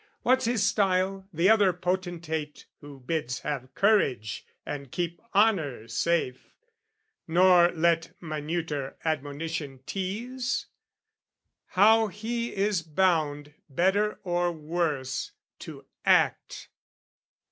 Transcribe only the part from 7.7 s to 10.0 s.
let minuter admonition